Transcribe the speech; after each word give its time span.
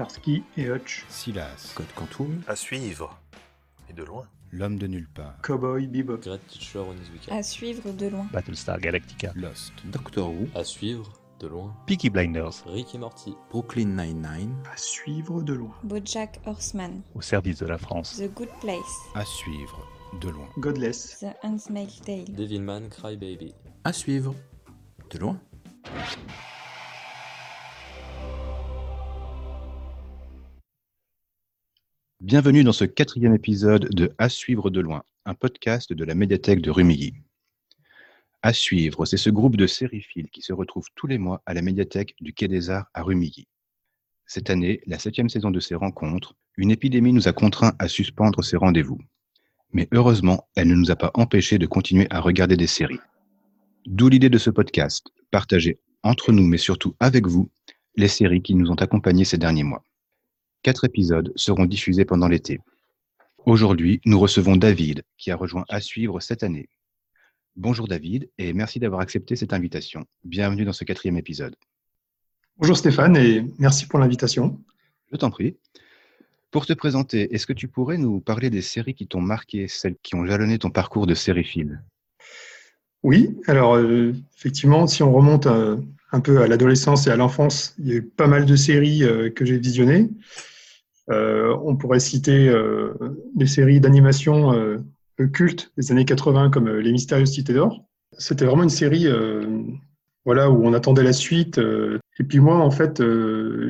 Starsky 0.00 0.42
et 0.58 0.68
Hutch, 0.68 1.06
Silas, 1.08 1.72
Code 1.74 1.86
Quantum, 1.94 2.42
À 2.46 2.54
suivre. 2.54 3.18
Et 3.88 3.94
de 3.94 4.04
loin. 4.04 4.26
L'homme 4.52 4.78
de 4.78 4.86
nulle 4.86 5.08
part, 5.08 5.40
Cowboy 5.42 5.86
Bebop, 5.86 6.18
Great 6.20 6.46
Teacher 6.48 6.80
Onizuka. 6.80 7.34
À 7.34 7.42
suivre 7.42 7.90
de 7.92 8.06
loin. 8.08 8.26
Battlestar 8.30 8.78
Galactica, 8.78 9.32
Lost, 9.34 9.72
Doctor 9.86 10.28
Who, 10.30 10.48
À 10.54 10.64
suivre 10.64 11.10
de 11.40 11.46
loin. 11.46 11.74
Peaky 11.86 12.10
Blinders, 12.10 12.62
Rick 12.66 12.94
et 12.94 12.98
Morty. 12.98 13.34
Brooklyn 13.48 13.86
Nine-Nine, 13.86 14.54
à 14.70 14.76
suivre 14.76 15.40
de 15.42 15.54
loin. 15.54 15.72
Bojack 15.82 16.40
Horseman. 16.44 17.00
au 17.14 17.22
service 17.22 17.56
de 17.60 17.66
la 17.66 17.78
France. 17.78 18.18
The 18.18 18.30
Good 18.34 18.50
Place. 18.60 18.82
à 19.14 19.24
suivre 19.24 19.80
de 20.20 20.28
loin. 20.28 20.48
Godless, 20.58 21.20
The 21.20 21.34
Handmaid's 21.42 22.02
Tale. 22.02 22.26
Devilman 22.34 22.90
Crybaby. 22.90 23.54
à 23.84 23.94
suivre. 23.94 24.34
De 25.10 25.16
loin. 25.16 25.40
Bienvenue 32.26 32.64
dans 32.64 32.72
ce 32.72 32.84
quatrième 32.84 33.36
épisode 33.36 33.88
de 33.94 34.12
À 34.18 34.28
suivre 34.28 34.68
de 34.68 34.80
loin, 34.80 35.04
un 35.26 35.34
podcast 35.34 35.92
de 35.92 36.04
la 36.04 36.16
médiathèque 36.16 36.60
de 36.60 36.72
Rumilly. 36.72 37.14
À 38.42 38.52
suivre, 38.52 39.04
c'est 39.04 39.16
ce 39.16 39.30
groupe 39.30 39.56
de 39.56 39.68
sériphiles 39.68 40.28
qui 40.30 40.42
se 40.42 40.52
retrouve 40.52 40.88
tous 40.96 41.06
les 41.06 41.18
mois 41.18 41.40
à 41.46 41.54
la 41.54 41.62
médiathèque 41.62 42.16
du 42.20 42.32
Quai 42.32 42.48
des 42.48 42.68
Arts 42.68 42.90
à 42.94 43.04
Rumilly. 43.04 43.46
Cette 44.26 44.50
année, 44.50 44.80
la 44.88 44.98
septième 44.98 45.28
saison 45.28 45.52
de 45.52 45.60
ces 45.60 45.76
rencontres, 45.76 46.34
une 46.56 46.72
épidémie 46.72 47.12
nous 47.12 47.28
a 47.28 47.32
contraints 47.32 47.76
à 47.78 47.86
suspendre 47.86 48.42
ces 48.42 48.56
rendez-vous. 48.56 48.98
Mais 49.72 49.86
heureusement, 49.92 50.48
elle 50.56 50.66
ne 50.66 50.74
nous 50.74 50.90
a 50.90 50.96
pas 50.96 51.12
empêchés 51.14 51.58
de 51.58 51.66
continuer 51.66 52.08
à 52.10 52.18
regarder 52.18 52.56
des 52.56 52.66
séries. 52.66 52.98
D'où 53.84 54.08
l'idée 54.08 54.30
de 54.30 54.38
ce 54.38 54.50
podcast, 54.50 55.06
partager 55.30 55.78
entre 56.02 56.32
nous, 56.32 56.44
mais 56.44 56.58
surtout 56.58 56.96
avec 56.98 57.28
vous, 57.28 57.48
les 57.94 58.08
séries 58.08 58.42
qui 58.42 58.56
nous 58.56 58.72
ont 58.72 58.82
accompagnés 58.82 59.24
ces 59.24 59.38
derniers 59.38 59.62
mois. 59.62 59.84
Quatre 60.66 60.84
épisodes 60.84 61.32
seront 61.36 61.64
diffusés 61.64 62.04
pendant 62.04 62.26
l'été. 62.26 62.58
Aujourd'hui, 63.44 64.00
nous 64.04 64.18
recevons 64.18 64.56
David, 64.56 65.04
qui 65.16 65.30
a 65.30 65.36
rejoint 65.36 65.64
À 65.68 65.80
suivre 65.80 66.18
cette 66.18 66.42
année. 66.42 66.68
Bonjour 67.54 67.86
David, 67.86 68.28
et 68.36 68.52
merci 68.52 68.80
d'avoir 68.80 69.00
accepté 69.00 69.36
cette 69.36 69.52
invitation. 69.52 70.06
Bienvenue 70.24 70.64
dans 70.64 70.72
ce 70.72 70.82
quatrième 70.82 71.18
épisode. 71.18 71.54
Bonjour 72.58 72.76
Stéphane 72.76 73.16
et 73.16 73.44
merci 73.60 73.86
pour 73.86 74.00
l'invitation. 74.00 74.60
Je 75.12 75.16
t'en 75.16 75.30
prie. 75.30 75.56
Pour 76.50 76.66
te 76.66 76.72
présenter, 76.72 77.32
est-ce 77.32 77.46
que 77.46 77.52
tu 77.52 77.68
pourrais 77.68 77.96
nous 77.96 78.18
parler 78.18 78.50
des 78.50 78.60
séries 78.60 78.94
qui 78.94 79.06
t'ont 79.06 79.20
marqué, 79.20 79.68
celles 79.68 79.94
qui 80.02 80.16
ont 80.16 80.26
jalonné 80.26 80.58
ton 80.58 80.70
parcours 80.70 81.06
de 81.06 81.14
sériephile 81.14 81.80
Oui, 83.04 83.36
alors 83.46 83.76
euh, 83.76 84.14
effectivement, 84.36 84.88
si 84.88 85.04
on 85.04 85.12
remonte 85.12 85.46
euh, 85.46 85.76
un 86.10 86.18
peu 86.18 86.42
à 86.42 86.48
l'adolescence 86.48 87.06
et 87.06 87.10
à 87.10 87.16
l'enfance, 87.16 87.76
il 87.78 87.86
y 87.86 87.92
a 87.92 87.96
eu 87.98 88.02
pas 88.02 88.26
mal 88.26 88.46
de 88.46 88.56
séries 88.56 89.04
euh, 89.04 89.30
que 89.30 89.44
j'ai 89.44 89.58
visionnées. 89.58 90.10
Euh, 91.10 91.56
on 91.62 91.76
pourrait 91.76 92.00
citer 92.00 92.48
euh, 92.48 92.94
des 93.34 93.46
séries 93.46 93.80
d'animation 93.80 94.52
euh, 94.52 94.78
cultes 95.32 95.72
des 95.76 95.92
années 95.92 96.04
80 96.04 96.50
comme 96.50 96.68
Les 96.68 96.92
Mystérieuses 96.92 97.32
Cités 97.32 97.54
d'Or. 97.54 97.84
C'était 98.18 98.44
vraiment 98.44 98.64
une 98.64 98.70
série 98.70 99.06
voilà, 100.24 100.50
où 100.50 100.64
on 100.64 100.72
attendait 100.72 101.02
la 101.02 101.12
suite. 101.12 101.58
et 101.58 102.24
puis 102.24 102.38
moi, 102.38 102.56
en 102.58 102.70
fait, 102.70 103.02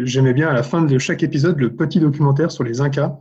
j'aimais 0.05 0.33
bien 0.33 0.49
à 0.49 0.53
la 0.53 0.63
fin 0.63 0.83
de 0.83 0.99
chaque 0.99 1.23
épisode 1.23 1.59
le 1.59 1.75
petit 1.75 2.01
documentaire 2.01 2.51
sur 2.51 2.65
les 2.65 2.81
Incas. 2.81 3.19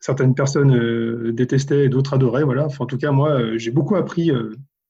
Certaines 0.00 0.34
personnes 0.34 1.32
détestaient 1.32 1.86
et 1.86 1.88
d'autres 1.88 2.14
adoraient. 2.14 2.44
Voilà. 2.44 2.68
En 2.78 2.86
tout 2.86 2.98
cas, 2.98 3.12
moi, 3.12 3.56
j'ai 3.56 3.70
beaucoup 3.70 3.96
appris 3.96 4.30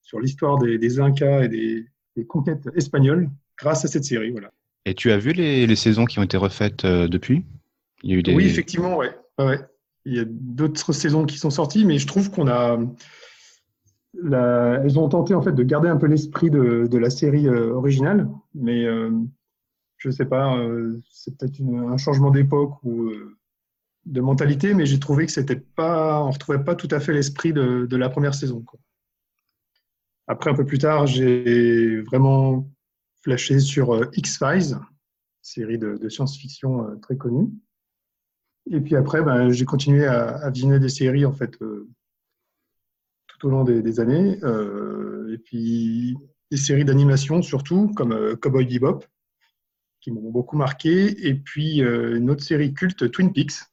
sur 0.02 0.20
l'histoire 0.20 0.58
des, 0.58 1.00
Incas 1.00 1.44
et 1.44 1.48
des, 1.48 2.26
conquêtes 2.26 2.68
espagnoles 2.76 3.30
grâce 3.56 3.84
à 3.84 3.88
cette 3.88 4.04
série. 4.04 4.30
Voilà. 4.30 4.50
Et 4.84 4.94
tu 4.94 5.12
as 5.12 5.18
vu 5.18 5.32
les, 5.32 5.76
saisons 5.76 6.04
qui 6.04 6.18
ont 6.18 6.24
été 6.24 6.36
refaites 6.36 6.84
depuis? 6.84 7.44
Oui, 8.36 8.46
effectivement, 8.46 8.96
ouais. 8.96 9.14
Il 10.04 10.14
y 10.14 10.18
a 10.18 10.24
d'autres 10.26 10.92
saisons 10.92 11.26
qui 11.26 11.38
sont 11.38 11.50
sorties, 11.50 11.84
mais 11.84 11.98
je 11.98 12.06
trouve 12.06 12.30
qu'on 12.30 12.48
a. 12.48 12.78
Elles 14.14 14.98
ont 14.98 15.08
tenté 15.08 15.34
en 15.34 15.42
fait 15.42 15.52
de 15.52 15.62
garder 15.62 15.88
un 15.88 15.96
peu 15.96 16.06
l'esprit 16.06 16.50
de, 16.50 16.98
la 16.98 17.10
série 17.10 17.48
euh, 17.48 17.72
originale, 17.72 18.28
mais 18.54 18.84
euh, 18.84 19.10
je 20.02 20.10
sais 20.10 20.24
pas, 20.24 20.56
euh, 20.56 21.00
c'est 21.10 21.36
peut-être 21.36 21.60
un 21.62 21.96
changement 21.96 22.30
d'époque 22.30 22.82
ou 22.82 23.04
euh, 23.04 23.36
de 24.06 24.20
mentalité, 24.20 24.74
mais 24.74 24.84
j'ai 24.84 24.98
trouvé 24.98 25.26
que 25.26 25.32
c'était 25.32 25.60
pas, 25.60 26.20
on 26.24 26.30
retrouvait 26.30 26.64
pas 26.64 26.74
tout 26.74 26.88
à 26.90 26.98
fait 26.98 27.12
l'esprit 27.12 27.52
de, 27.52 27.96
la 27.96 28.08
première 28.08 28.34
saison. 28.34 28.64
Après, 30.26 30.50
un 30.50 30.54
peu 30.54 30.66
plus 30.66 30.78
tard, 30.78 31.06
j'ai 31.06 32.00
vraiment 32.00 32.68
flashé 33.22 33.60
sur 33.60 33.94
euh, 33.94 34.10
X-Files, 34.14 34.76
série 35.40 35.78
de, 35.78 36.08
science-fiction 36.08 36.98
très 37.00 37.16
connue. 37.16 37.48
Et 38.70 38.80
puis 38.80 38.96
après, 38.96 39.22
ben, 39.22 39.50
j'ai 39.50 39.64
continué 39.64 40.06
à, 40.06 40.36
à 40.36 40.50
visionner 40.50 40.78
des 40.78 40.88
séries 40.88 41.26
en 41.26 41.32
fait 41.32 41.60
euh, 41.62 41.88
tout 43.26 43.46
au 43.48 43.50
long 43.50 43.64
des, 43.64 43.82
des 43.82 44.00
années. 44.00 44.38
euh, 44.44 45.32
et 45.32 45.38
puis 45.38 46.16
des 46.50 46.56
séries 46.58 46.84
d'animation 46.84 47.42
surtout, 47.42 47.92
comme 47.96 48.12
euh, 48.12 48.36
Cowboy 48.36 48.66
Bebop, 48.66 49.04
qui 50.00 50.10
m'ont 50.10 50.30
beaucoup 50.30 50.56
marqué. 50.56 51.26
Et 51.26 51.34
puis 51.34 51.82
euh, 51.82 52.16
une 52.16 52.30
autre 52.30 52.44
série 52.44 52.74
culte, 52.74 53.10
Twin 53.10 53.32
Peaks, 53.32 53.64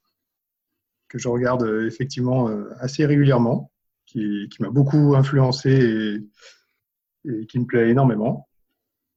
que 1.08 1.18
je 1.18 1.28
regarde 1.28 1.62
euh, 1.62 1.86
effectivement 1.86 2.48
euh, 2.48 2.70
assez 2.78 3.04
régulièrement, 3.06 3.70
qui, 4.06 4.48
qui 4.50 4.62
m'a 4.62 4.70
beaucoup 4.70 5.14
influencé 5.14 6.24
et, 7.24 7.30
et 7.30 7.46
qui 7.46 7.58
me 7.58 7.66
plaît 7.66 7.90
énormément. 7.90 8.48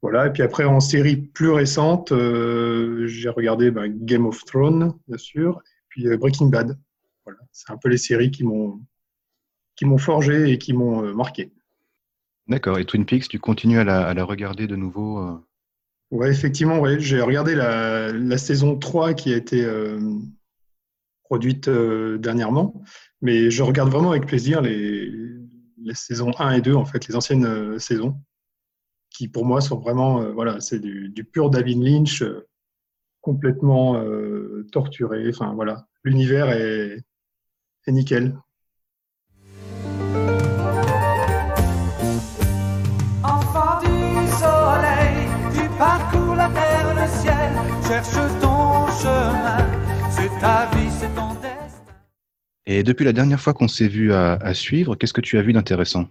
Voilà, 0.03 0.27
et 0.27 0.31
puis 0.31 0.43
après, 0.43 0.65
en 0.65 0.81
série 0.81 1.15
plus 1.15 1.49
récente, 1.49 2.11
euh, 2.11 3.07
j'ai 3.07 3.29
regardé 3.29 3.71
ben, 3.71 3.87
Game 3.87 4.25
of 4.25 4.43
Thrones, 4.43 4.93
bien 5.07 5.17
sûr, 5.17 5.61
et 5.65 5.85
puis 5.87 6.07
euh, 6.09 6.17
Breaking 6.17 6.47
Bad. 6.47 6.77
Voilà, 7.23 7.39
c'est 7.53 7.71
un 7.71 7.77
peu 7.77 7.87
les 7.87 7.97
séries 7.97 8.29
qui 8.29 8.43
m'ont 8.43 8.81
qui 9.77 9.85
m'ont 9.85 9.97
forgé 9.97 10.51
et 10.51 10.57
qui 10.57 10.73
m'ont 10.73 11.05
euh, 11.05 11.13
marqué. 11.13 11.53
D'accord, 12.49 12.79
et 12.79 12.85
Twin 12.85 13.05
Peaks, 13.05 13.29
tu 13.29 13.39
continues 13.39 13.79
à 13.79 13.85
la, 13.85 14.05
à 14.05 14.13
la 14.13 14.25
regarder 14.25 14.67
de 14.67 14.75
nouveau 14.75 15.25
Ouais, 16.11 16.29
effectivement, 16.29 16.79
ouais, 16.79 16.99
j'ai 16.99 17.21
regardé 17.21 17.55
la, 17.55 18.11
la 18.11 18.37
saison 18.37 18.77
3 18.77 19.13
qui 19.13 19.33
a 19.33 19.37
été 19.37 19.65
produite 21.23 21.69
dernièrement, 21.69 22.83
mais 23.21 23.49
je 23.49 23.63
regarde 23.63 23.89
vraiment 23.89 24.11
avec 24.11 24.27
plaisir 24.27 24.61
les, 24.61 25.09
les 25.81 25.93
saisons 25.93 26.33
1 26.37 26.51
et 26.51 26.61
2, 26.61 26.73
en 26.73 26.83
fait, 26.83 27.07
les 27.07 27.15
anciennes 27.15 27.79
saisons, 27.79 28.17
qui 29.13 29.27
pour 29.27 29.45
moi 29.45 29.61
sont 29.61 29.79
vraiment, 29.79 30.21
euh, 30.21 30.31
voilà, 30.31 30.59
c'est 30.59 30.79
du, 30.79 31.09
du 31.09 31.23
pur 31.23 31.49
David 31.49 31.81
Lynch, 31.81 32.23
euh, 32.23 32.47
complètement 33.21 33.95
euh, 33.95 34.67
torturé, 34.71 35.29
enfin 35.29 35.53
voilà, 35.53 35.85
l'univers 36.03 36.49
est, 36.49 36.97
est 37.85 37.91
nickel. 37.91 38.35
Enfant 43.23 43.79
du 43.81 44.27
soleil, 44.41 45.29
tu 45.53 45.69
parcours 45.77 46.35
la 46.35 46.49
terre, 46.49 46.95
le 46.95 47.07
ciel, 47.21 47.51
cherche 47.87 48.41
ton 48.41 48.87
chemin, 48.99 49.65
c'est 50.09 50.39
ta 50.41 50.65
vie, 50.75 50.89
c'est 50.89 51.13
ton 51.15 51.33
destin. 51.35 51.83
Et 52.65 52.81
depuis 52.81 53.05
la 53.05 53.13
dernière 53.13 53.39
fois 53.39 53.53
qu'on 53.53 53.67
s'est 53.67 53.87
vu 53.87 54.11
à, 54.11 54.33
à 54.33 54.53
suivre, 54.55 54.95
qu'est-ce 54.95 55.13
que 55.13 55.21
tu 55.21 55.37
as 55.37 55.43
vu 55.43 55.53
d'intéressant? 55.53 56.07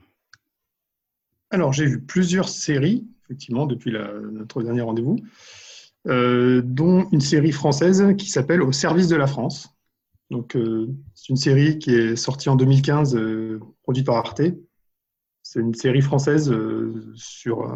Alors, 1.52 1.74
j'ai 1.74 1.84
vu 1.84 2.00
plusieurs 2.00 2.48
séries, 2.48 3.06
effectivement, 3.24 3.66
depuis 3.66 3.92
notre 3.92 4.62
dernier 4.62 4.80
rendez-vous, 4.80 5.18
euh, 6.08 6.62
dont 6.64 7.06
une 7.12 7.20
série 7.20 7.52
française 7.52 8.16
qui 8.16 8.30
s'appelle 8.30 8.62
Au 8.62 8.72
service 8.72 9.06
de 9.08 9.16
la 9.16 9.26
France. 9.26 9.68
Donc, 10.30 10.56
euh, 10.56 10.88
c'est 11.14 11.28
une 11.28 11.36
série 11.36 11.78
qui 11.78 11.94
est 11.94 12.16
sortie 12.16 12.48
en 12.48 12.56
2015, 12.56 13.14
euh, 13.16 13.60
produite 13.82 14.06
par 14.06 14.16
Arte. 14.16 14.40
C'est 15.42 15.60
une 15.60 15.74
série 15.74 16.00
française 16.00 16.54
sur 17.14 17.70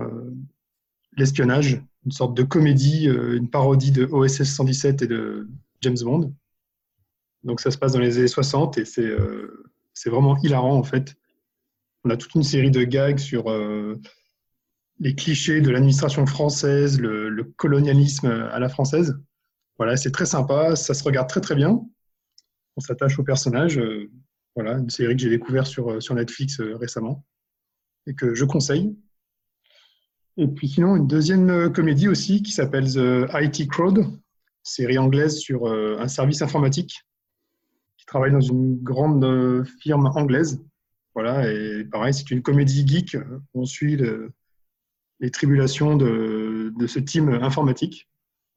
l'espionnage, 1.16 1.82
une 2.06 2.12
sorte 2.12 2.34
de 2.34 2.44
comédie, 2.44 3.06
une 3.08 3.50
parodie 3.50 3.90
de 3.90 4.06
OSS 4.06 4.44
117 4.44 5.02
et 5.02 5.06
de 5.06 5.48
James 5.82 5.98
Bond. 6.00 6.32
Donc, 7.42 7.60
ça 7.60 7.70
se 7.70 7.76
passe 7.76 7.92
dans 7.92 7.98
les 7.98 8.16
années 8.16 8.28
60 8.28 8.78
et 8.78 8.84
c'est 8.86 10.08
vraiment 10.08 10.38
hilarant, 10.38 10.76
en 10.76 10.84
fait. 10.84 11.16
On 12.06 12.10
a 12.10 12.16
toute 12.16 12.36
une 12.36 12.44
série 12.44 12.70
de 12.70 12.84
gags 12.84 13.18
sur 13.18 13.50
euh, 13.50 14.00
les 15.00 15.16
clichés 15.16 15.60
de 15.60 15.70
l'administration 15.70 16.24
française, 16.24 17.00
le, 17.00 17.52
colonialisme 17.56 18.28
à 18.28 18.60
la 18.60 18.68
française. 18.68 19.18
Voilà, 19.76 19.96
c'est 19.96 20.12
très 20.12 20.24
sympa, 20.24 20.76
ça 20.76 20.94
se 20.94 21.02
regarde 21.02 21.28
très 21.28 21.40
très 21.40 21.56
bien. 21.56 21.84
On 22.76 22.80
s'attache 22.80 23.18
aux 23.18 23.24
personnages. 23.24 23.78
euh, 23.78 24.08
voilà, 24.54 24.78
une 24.78 24.88
série 24.88 25.16
que 25.16 25.22
j'ai 25.22 25.30
découvert 25.30 25.66
sur, 25.66 25.90
euh, 25.90 26.00
sur 26.00 26.14
Netflix 26.14 26.60
récemment 26.60 27.24
et 28.06 28.14
que 28.14 28.36
je 28.36 28.44
conseille. 28.44 28.96
Et 30.36 30.46
puis 30.46 30.68
sinon, 30.68 30.94
une 30.94 31.08
deuxième 31.08 31.72
comédie 31.72 32.06
aussi 32.06 32.40
qui 32.40 32.52
s'appelle 32.52 32.84
The 32.84 33.28
IT 33.34 33.68
Crowd, 33.68 34.06
série 34.62 34.98
anglaise 34.98 35.38
sur 35.38 35.66
un 35.66 36.06
service 36.06 36.40
informatique 36.40 37.02
qui 37.96 38.06
travaille 38.06 38.30
dans 38.30 38.40
une 38.40 38.80
grande 38.80 39.64
firme 39.80 40.06
anglaise. 40.14 40.62
Voilà, 41.16 41.50
et 41.50 41.82
pareil, 41.84 42.12
c'est 42.12 42.30
une 42.30 42.42
comédie 42.42 42.86
geek. 42.86 43.16
On 43.54 43.64
suit 43.64 43.96
le- 43.96 44.32
les 45.18 45.30
tribulations 45.30 45.96
de, 45.96 46.74
ce 46.86 46.98
team 46.98 47.30
informatique. 47.30 48.06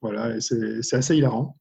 Voilà, 0.02 0.36
et 0.36 0.42
c'est 0.42 0.94
assez 0.94 1.16
hilarant. 1.16 1.58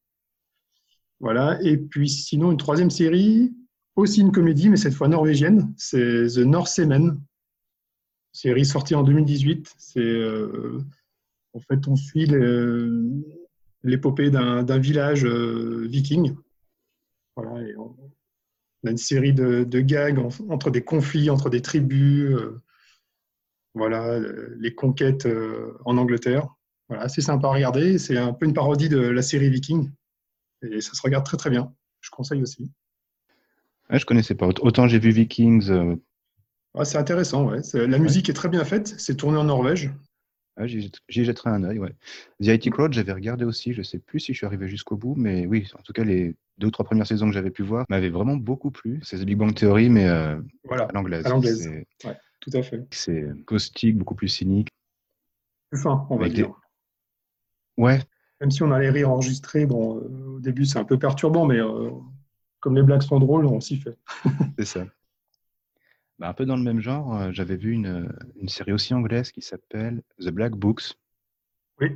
Voilà. 1.21 1.57
Et 1.63 1.77
puis 1.77 2.09
sinon, 2.09 2.51
une 2.51 2.57
troisième 2.57 2.89
série, 2.89 3.55
aussi 3.95 4.19
une 4.19 4.33
comédie, 4.33 4.67
mais 4.67 4.75
cette 4.75 4.93
fois 4.93 5.07
norvégienne, 5.07 5.73
c'est 5.77 6.27
The 6.35 6.39
Norsemen. 6.39 7.17
Série 8.33 8.65
sortie 8.65 8.93
en 8.93 9.03
2018. 9.03 9.73
C'est 9.77 10.01
euh, 10.01 10.81
en 11.53 11.59
fait, 11.61 11.87
on 11.87 11.95
suit 11.95 12.27
l'épopée 13.83 14.31
d'un 14.31 14.63
d'un 14.63 14.79
village 14.79 15.23
euh, 15.23 15.87
viking. 15.89 16.35
Voilà, 17.37 17.65
et 17.65 17.73
on, 17.77 17.95
on 18.83 18.87
a 18.87 18.91
une 18.91 18.97
série 18.97 19.33
de, 19.33 19.63
de 19.63 19.79
gags 19.81 20.19
en- 20.19 20.29
entre 20.49 20.71
des 20.71 20.83
conflits, 20.83 21.29
entre 21.29 21.49
des 21.49 21.61
tribus. 21.61 22.33
euh, 22.35 22.61
voilà, 23.75 24.03
euh, 24.07 24.55
les 24.59 24.73
conquêtes 24.73 25.25
euh, 25.25 25.77
en 25.85 25.97
Angleterre. 25.97 26.47
Voilà, 26.89 27.07
c'est 27.07 27.21
sympa 27.21 27.47
à 27.47 27.51
regarder. 27.51 27.97
C'est 27.99 28.17
un 28.17 28.33
peu 28.33 28.45
une 28.45 28.53
parodie 28.53 28.89
de 28.89 28.99
la 28.99 29.21
série 29.21 29.49
Viking. 29.49 29.91
Et 30.63 30.81
ça 30.81 30.93
se 30.93 31.01
regarde 31.03 31.23
très 31.25 31.37
très 31.37 31.49
bien. 31.49 31.71
Je 32.01 32.09
conseille 32.09 32.41
aussi. 32.41 32.71
Ah, 33.89 33.97
je 33.97 34.05
connaissais 34.05 34.35
pas. 34.35 34.47
Aut- 34.47 34.59
Autant 34.61 34.87
j'ai 34.87 34.99
vu 34.99 35.11
Vikings, 35.11 35.69
euh, 35.69 35.95
Ah, 36.73 36.85
c'est 36.85 36.97
intéressant, 36.97 37.47
ouais. 37.49 37.61
La 37.73 37.97
musique 37.99 38.29
est 38.29 38.33
très 38.33 38.49
bien 38.49 38.65
faite. 38.65 38.95
C'est 38.97 39.15
tourné 39.15 39.37
en 39.37 39.43
Norvège. 39.45 39.91
Ah, 40.57 40.67
j'y 40.67 40.91
jetterai 41.09 41.49
un 41.51 41.63
œil. 41.63 41.79
Ouais. 41.79 41.93
The 42.41 42.47
IT 42.47 42.69
Crowd, 42.71 42.91
j'avais 42.93 43.13
regardé 43.13 43.45
aussi. 43.45 43.73
Je 43.73 43.81
sais 43.81 43.99
plus 43.99 44.19
si 44.19 44.33
je 44.33 44.37
suis 44.37 44.45
arrivé 44.45 44.67
jusqu'au 44.67 44.97
bout, 44.97 45.15
mais 45.15 45.45
oui, 45.45 45.69
en 45.77 45.81
tout 45.81 45.93
cas, 45.93 46.03
les 46.03 46.35
deux 46.57 46.67
ou 46.67 46.71
trois 46.71 46.85
premières 46.85 47.07
saisons 47.07 47.27
que 47.27 47.33
j'avais 47.33 47.51
pu 47.51 47.63
voir 47.63 47.85
m'avaient 47.89 48.09
vraiment 48.09 48.35
beaucoup 48.35 48.71
plu. 48.71 48.99
C'est 49.03 49.17
The 49.19 49.25
Big 49.25 49.37
Bang 49.37 49.53
Theory, 49.53 49.89
mais 49.89 50.07
euh, 50.07 50.39
Voilà, 50.65 50.83
à 50.85 50.91
l'anglaise. 50.93 51.25
à 51.25 51.29
l'anglaise. 51.29 51.61
C'est- 51.97 52.17
tout 52.41 52.51
à 52.53 52.61
fait. 52.63 52.85
C'est 52.91 53.25
caustique, 53.45 53.97
beaucoup 53.97 54.15
plus 54.15 54.29
cynique. 54.29 54.69
Plus 55.71 55.81
fin, 55.81 56.07
on 56.09 56.15
va 56.15 56.21
Avec 56.23 56.33
des- 56.35 56.43
dire. 56.43 56.53
Ouais, 57.77 57.99
Même 58.41 58.51
si 58.51 58.63
on 58.63 58.71
a 58.71 58.79
les 58.79 58.89
rires 58.89 59.09
enregistrés, 59.09 59.65
bon, 59.65 59.97
euh, 59.97 60.35
au 60.35 60.39
début 60.39 60.65
c'est 60.65 60.79
un 60.79 60.83
peu 60.85 60.97
perturbant, 60.97 61.45
mais 61.45 61.59
euh, 61.59 61.89
comme 62.61 62.75
les 62.75 62.83
blagues 62.83 63.01
sont 63.01 63.19
drôles, 63.19 63.45
on 63.45 63.59
s'y 63.59 63.77
fait. 63.77 63.97
c'est 64.57 64.65
ça. 64.65 64.85
Bah, 66.19 66.29
un 66.29 66.33
peu 66.33 66.45
dans 66.45 66.57
le 66.57 66.63
même 66.63 66.81
genre, 66.81 67.15
euh, 67.15 67.31
j'avais 67.31 67.55
vu 67.55 67.71
une, 67.71 68.11
une 68.35 68.49
série 68.49 68.73
aussi 68.73 68.93
anglaise 68.93 69.31
qui 69.31 69.41
s'appelle 69.41 70.01
The 70.19 70.29
Black 70.29 70.53
Books. 70.53 70.93
Oui. 71.79 71.91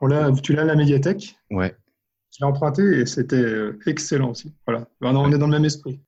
On 0.00 0.06
l'a- 0.06 0.32
tu 0.32 0.52
l'as 0.52 0.62
à 0.62 0.64
la 0.66 0.76
médiathèque, 0.76 1.36
Ouais, 1.50 1.76
je 2.32 2.38
l'ai 2.40 2.46
emprunté 2.46 2.82
et 3.00 3.06
c'était 3.06 3.36
euh, 3.36 3.78
excellent 3.86 4.30
aussi. 4.30 4.54
Voilà. 4.66 4.88
Ben, 5.00 5.14
on 5.16 5.32
est 5.32 5.38
dans 5.38 5.46
le 5.46 5.52
même 5.52 5.64
esprit. 5.64 6.00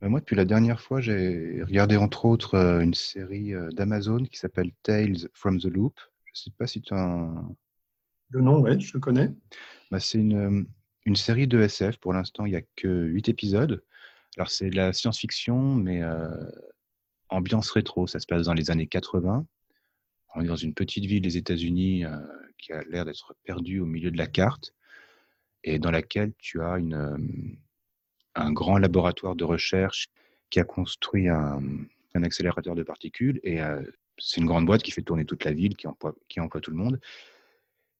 Bah, 0.00 0.08
moi, 0.08 0.20
depuis 0.20 0.36
la 0.36 0.44
dernière 0.44 0.80
fois, 0.80 1.00
j'ai 1.00 1.62
regardé 1.62 1.96
entre 1.96 2.26
autres 2.26 2.54
euh, 2.54 2.80
une 2.80 2.94
série 2.94 3.54
euh, 3.54 3.70
d'Amazon 3.70 4.24
qui 4.24 4.38
s'appelle 4.38 4.72
Tales 4.82 5.28
from 5.32 5.58
the 5.58 5.64
Loop. 5.66 5.98
Je 6.24 6.42
sais 6.42 6.50
pas 6.58 6.66
si 6.66 6.82
tu 6.82 6.92
as 6.92 6.98
un... 7.02 7.54
Le 8.30 8.40
nom, 8.42 8.60
ouais, 8.60 8.78
je 8.78 8.92
le 8.92 9.00
connais. 9.00 9.30
Bah, 9.90 10.00
c'est 10.00 10.18
une, 10.18 10.66
une 11.06 11.16
série 11.16 11.46
de 11.46 11.60
SF. 11.60 11.96
Pour 11.98 12.12
l'instant, 12.12 12.44
il 12.44 12.50
n'y 12.50 12.56
a 12.56 12.62
que 12.76 12.88
8 13.06 13.28
épisodes. 13.28 13.82
Alors, 14.36 14.50
c'est 14.50 14.70
de 14.70 14.76
la 14.76 14.92
science-fiction, 14.92 15.74
mais 15.74 16.02
ambiance 17.28 17.70
rétro. 17.70 18.06
Ça 18.06 18.20
se 18.20 18.26
passe 18.26 18.46
dans 18.46 18.54
les 18.54 18.70
années 18.70 18.86
80. 18.86 19.46
On 20.34 20.40
est 20.42 20.46
dans 20.46 20.56
une 20.56 20.74
petite 20.74 21.06
ville 21.06 21.22
des 21.22 21.36
États-Unis 21.38 22.04
qui 22.58 22.72
a 22.72 22.82
l'air 22.84 23.04
d'être 23.04 23.34
perdue 23.44 23.80
au 23.80 23.86
milieu 23.86 24.10
de 24.10 24.18
la 24.18 24.26
carte 24.26 24.74
et 25.64 25.78
dans 25.78 25.90
laquelle 25.90 26.32
tu 26.38 26.60
as 26.60 26.78
un 28.34 28.52
grand 28.52 28.78
laboratoire 28.78 29.36
de 29.36 29.44
recherche 29.44 30.08
qui 30.50 30.60
a 30.60 30.64
construit 30.64 31.28
un, 31.28 31.60
accélérateur 32.14 32.74
de 32.74 32.82
particules. 32.82 33.40
Et 33.42 33.60
c'est 34.18 34.40
une 34.40 34.46
grande 34.46 34.66
boîte 34.66 34.82
qui 34.82 34.90
fait 34.90 35.02
tourner 35.02 35.24
toute 35.24 35.44
la 35.44 35.52
ville, 35.52 35.76
qui 35.76 35.86
emploie 35.86 36.60
tout 36.60 36.70
le 36.70 36.76
monde. 36.76 37.00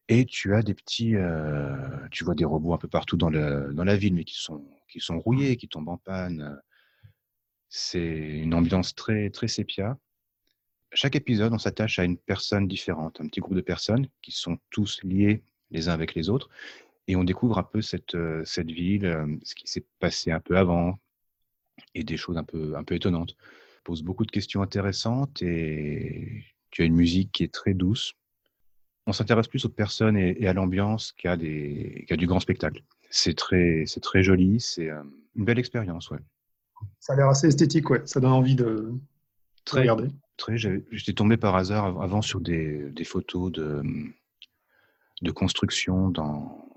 Et 0.09 0.25
tu 0.25 0.55
as 0.55 0.63
des 0.63 0.75
petits, 0.75 1.17
euh, 1.17 1.77
tu 2.11 2.25
vois 2.25 2.35
des 2.35 2.45
robots 2.45 2.75
un 2.75 2.79
peu 2.79 2.89
partout 2.89 3.17
dans, 3.17 3.31
le, 3.31 3.73
dans 3.73 3.85
la 3.85 3.97
ville, 3.97 4.15
mais 4.15 4.25
qui 4.25 4.37
sont, 4.37 4.65
qui 4.89 5.01
sont 5.01 5.19
rouillés, 5.19 5.57
qui 5.57 5.69
tombent 5.69 5.89
en 5.89 5.99
panne. 5.99 6.61
C'est 7.69 8.01
une 8.01 8.55
ambiance 8.55 8.95
très, 8.95 9.31
très 9.31 9.49
sépia. 9.49 9.99
Chaque 10.93 11.17
épisode, 11.17 11.53
on 11.53 11.59
s'attache 11.59 11.99
à 11.99 12.05
une 12.05 12.17
personne 12.17 12.69
différente, 12.69 13.21
un 13.21 13.27
petit 13.27 13.41
groupe 13.41 13.57
de 13.57 13.61
personnes 13.61 14.07
qui 14.23 14.31
sont 14.31 14.59
tous 14.71 15.03
liés 15.03 15.43
les 15.73 15.89
uns 15.89 15.93
avec 15.93 16.15
les 16.15 16.31
autres. 16.31 16.49
Et 17.09 17.17
on 17.17 17.25
découvre 17.25 17.59
un 17.59 17.65
peu 17.65 17.83
cette, 17.83 18.15
euh, 18.15 18.45
cette 18.45 18.71
ville, 18.71 19.07
euh, 19.07 19.27
ce 19.43 19.55
qui 19.55 19.67
s'est 19.67 19.85
passé 19.99 20.31
un 20.31 20.41
peu 20.41 20.57
avant, 20.57 20.99
et 21.95 22.05
des 22.05 22.17
choses 22.17 22.37
un 22.37 22.45
peu, 22.45 22.77
un 22.77 22.85
peu 22.85 22.95
étonnantes. 22.95 23.37
Pose 23.85 24.03
beaucoup 24.03 24.25
de 24.25 24.31
questions 24.31 24.63
intéressantes 24.63 25.43
et 25.43 26.45
tu 26.71 26.83
as 26.83 26.85
une 26.85 26.95
musique 26.95 27.33
qui 27.33 27.45
est 27.45 27.53
très 27.53 27.75
douce. 27.75 28.15
On 29.07 29.13
s'intéresse 29.13 29.47
plus 29.49 29.65
aux 29.65 29.69
personnes 29.71 30.17
et, 30.17 30.37
et 30.43 30.49
à 30.49 30.53
l'ambiance 30.53 31.13
qu'à 31.13 31.37
qu'à 31.37 32.17
du 32.17 32.27
grand 32.27 32.41
spectacle. 32.41 32.83
C'est 33.11 33.35
très, 33.37 33.85
c'est 33.87 34.01
très 34.01 34.23
joli, 34.23 34.61
c'est 34.61 34.91
euh, 34.91 35.03
une 35.37 35.45
belle 35.45 35.59
expérience, 35.61 36.11
ouais. 36.11 36.19
Ça 37.01 37.13
a 37.13 37.17
l'air 37.17 37.29
assez 37.29 37.47
esthétique, 37.47 37.89
ouais. 37.91 38.03
Ça 38.05 38.21
donne 38.21 38.33
envie 38.33 38.57
de, 38.57 38.93
Très, 39.65 39.81
regarder. 39.83 40.09
très. 40.37 40.57
J'étais 40.59 41.13
tombé 41.13 41.37
par 41.37 41.55
hasard 41.57 41.85
av- 41.87 42.01
avant 42.03 42.21
sur 42.23 42.41
des, 42.41 42.91
des 42.91 43.05
photos 43.05 43.51
de, 43.53 43.83
de 45.23 45.31
construction 45.31 46.09
dans, 46.11 46.69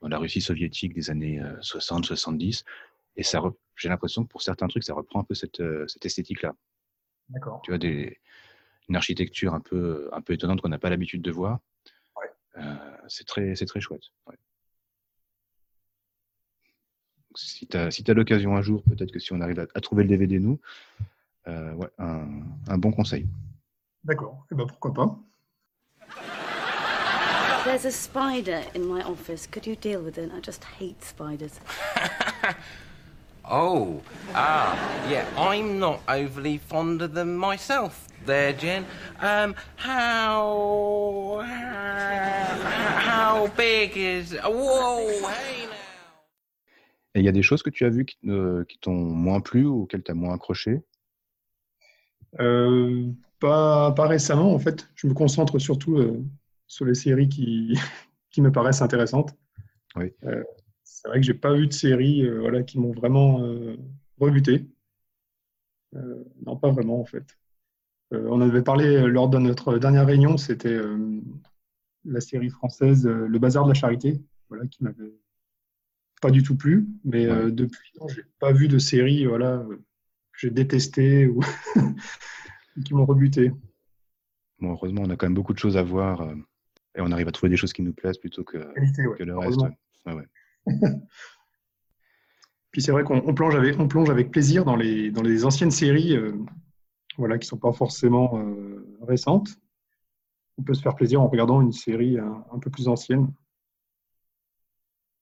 dans 0.00 0.08
la 0.08 0.18
Russie 0.18 0.40
soviétique 0.40 0.94
des 0.94 1.10
années 1.10 1.40
60-70. 1.60 2.62
Et 3.16 3.22
ça, 3.22 3.40
re- 3.40 3.54
j'ai 3.76 3.88
l'impression 3.88 4.24
que 4.24 4.28
pour 4.28 4.42
certains 4.42 4.68
trucs, 4.68 4.84
ça 4.84 4.94
reprend 4.94 5.20
un 5.20 5.24
peu 5.24 5.34
cette, 5.34 5.60
euh, 5.60 5.86
cette 5.88 6.06
esthétique-là. 6.06 6.54
D'accord. 7.28 7.60
Tu 7.64 7.70
vois, 7.72 7.78
des, 7.78 8.18
une 8.88 8.96
architecture 8.96 9.52
un 9.52 9.60
peu, 9.60 10.08
un 10.12 10.20
peu 10.20 10.32
étonnante 10.32 10.60
qu'on 10.62 10.68
n'a 10.68 10.78
pas 10.78 10.90
l'habitude 10.90 11.22
de 11.22 11.30
voir. 11.30 11.58
Euh, 12.58 12.74
c'est 13.08 13.26
très, 13.26 13.54
c'est 13.56 13.66
très 13.66 13.80
chouette. 13.80 14.02
ouais. 14.28 14.36
Si 17.34 17.66
tu 17.66 17.76
as, 17.76 17.90
si 17.90 18.04
t'as 18.04 18.12
l'occasion 18.12 18.54
un 18.56 18.62
jour, 18.62 18.82
peut-être 18.82 19.10
que 19.10 19.18
si 19.18 19.32
on 19.32 19.40
arrive 19.40 19.58
à, 19.60 19.66
à 19.74 19.80
trouver 19.80 20.02
le 20.02 20.10
DVD, 20.10 20.38
nous, 20.38 20.60
euh, 21.48 21.72
ouais, 21.74 21.88
un, 21.98 22.28
un 22.68 22.78
bon 22.78 22.92
conseil. 22.92 23.26
D'accord. 24.04 24.46
Et 24.52 24.54
ben 24.54 24.66
pourquoi 24.66 24.92
pas. 24.92 25.18
There's 27.64 27.86
a 27.86 27.90
spider 27.90 28.60
in 28.74 28.80
my 28.80 29.02
office. 29.04 29.46
Could 29.46 29.66
you 29.66 29.76
deal 29.76 30.02
with 30.02 30.18
it? 30.18 30.30
I 30.36 30.40
just 30.44 30.64
hate 30.78 31.02
spiders. 31.02 31.60
Oh, 33.50 34.00
ah, 34.34 34.78
yeah, 35.10 35.26
I'm 35.36 35.80
not 35.80 36.00
overly 36.08 36.58
fond 36.58 37.02
of 37.02 37.12
them 37.12 37.36
myself 37.36 38.06
there, 38.24 38.52
Jen. 38.52 38.86
Um, 39.20 39.56
how, 39.76 41.42
how 41.44 43.50
big 43.56 43.96
is, 43.96 44.36
whoa, 44.44 45.28
hey 45.28 45.66
now. 45.66 45.72
Et 47.14 47.20
il 47.20 47.24
y 47.24 47.28
a 47.28 47.32
des 47.32 47.42
choses 47.42 47.62
que 47.62 47.70
tu 47.70 47.84
as 47.84 47.90
vues 47.90 48.04
qui, 48.04 48.16
euh, 48.28 48.64
qui 48.64 48.78
t'ont 48.78 48.94
moins 48.94 49.40
plu 49.40 49.66
ou 49.66 49.82
auxquelles 49.82 50.04
tu 50.04 50.12
as 50.12 50.14
moins 50.14 50.34
accroché? 50.34 50.80
Euh, 52.40 53.10
pas, 53.40 53.92
pas 53.92 54.06
récemment, 54.06 54.54
en 54.54 54.58
fait. 54.60 54.88
Je 54.94 55.08
me 55.08 55.14
concentre 55.14 55.58
surtout 55.58 55.98
euh, 55.98 56.24
sur 56.68 56.84
les 56.84 56.94
séries 56.94 57.28
qui, 57.28 57.74
qui 58.30 58.40
me 58.40 58.52
paraissent 58.52 58.82
intéressantes. 58.82 59.34
Oui. 59.96 60.12
C'est 61.02 61.08
vrai 61.08 61.18
que 61.18 61.26
j'ai 61.26 61.34
pas 61.34 61.52
vu 61.52 61.66
de 61.66 61.72
séries 61.72 62.24
euh, 62.24 62.38
voilà, 62.38 62.62
qui 62.62 62.78
m'ont 62.78 62.92
vraiment 62.92 63.42
euh, 63.42 63.76
rebuté. 64.20 64.68
Euh, 65.96 66.22
non, 66.46 66.56
pas 66.56 66.70
vraiment, 66.70 67.00
en 67.00 67.04
fait. 67.04 67.36
On 68.12 68.42
avait 68.42 68.62
parlé 68.62 69.06
lors 69.08 69.30
de 69.30 69.38
notre 69.38 69.78
dernière 69.78 70.06
réunion, 70.06 70.36
c'était 70.36 70.78
la 72.04 72.20
série 72.20 72.50
française 72.50 73.06
Le 73.06 73.38
Bazar 73.38 73.64
de 73.64 73.70
la 73.70 73.74
Charité, 73.74 74.20
voilà, 74.50 74.66
qui 74.66 74.84
m'avait 74.84 75.14
pas 76.20 76.30
du 76.30 76.42
tout 76.42 76.54
plu. 76.54 76.88
Mais 77.04 77.24
depuis, 77.50 77.90
non, 77.98 78.08
j'ai 78.08 78.24
pas 78.38 78.52
vu 78.52 78.68
de 78.68 78.76
série 78.78 79.24
voilà, 79.24 79.64
que 79.66 80.38
j'ai 80.38 80.50
détestée 80.50 81.26
ou 81.26 81.40
qui 82.84 82.92
m'ont 82.92 83.06
rebuté. 83.06 83.50
Bon, 84.58 84.72
heureusement, 84.72 85.04
on 85.06 85.08
a 85.08 85.16
quand 85.16 85.24
même 85.24 85.32
beaucoup 85.32 85.54
de 85.54 85.58
choses 85.58 85.78
à 85.78 85.82
voir 85.82 86.20
et 86.94 87.00
on 87.00 87.12
arrive 87.12 87.28
à 87.28 87.32
trouver 87.32 87.48
des 87.48 87.56
choses 87.56 87.72
qui 87.72 87.80
nous 87.80 87.94
plaisent 87.94 88.18
plutôt 88.18 88.44
que, 88.44 88.58
Qualité, 88.74 89.06
ouais, 89.06 89.16
que 89.16 89.24
le 89.24 89.38
reste. 89.38 89.58
ouais. 90.04 90.26
Puis 92.70 92.80
c'est 92.80 92.92
vrai 92.92 93.04
qu'on 93.04 93.22
on 93.26 93.34
plonge 93.34 93.54
avec, 93.54 93.78
on 93.78 93.86
plonge 93.86 94.08
avec 94.08 94.30
plaisir 94.30 94.64
dans 94.64 94.76
les, 94.76 95.10
dans 95.10 95.22
les 95.22 95.44
anciennes 95.44 95.70
séries 95.70 96.16
euh, 96.16 96.32
voilà, 97.18 97.38
qui 97.38 97.46
ne 97.46 97.48
sont 97.48 97.58
pas 97.58 97.72
forcément 97.72 98.38
euh, 98.38 98.98
récentes. 99.02 99.50
On 100.58 100.62
peut 100.62 100.74
se 100.74 100.82
faire 100.82 100.94
plaisir 100.94 101.20
en 101.20 101.28
regardant 101.28 101.60
une 101.60 101.72
série 101.72 102.18
un, 102.18 102.44
un 102.50 102.58
peu 102.58 102.70
plus 102.70 102.88
ancienne. 102.88 103.32